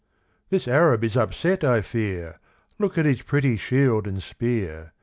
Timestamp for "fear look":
1.83-2.97